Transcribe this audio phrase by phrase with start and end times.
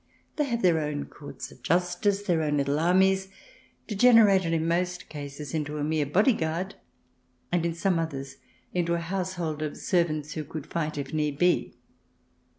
[0.37, 3.27] They have their own courts of justice, their own little armies—
[3.87, 6.73] degenerated in most cases into a mere bodyguard,
[7.51, 8.37] and in some others
[8.73, 11.75] into a household of servants who could fight if need be.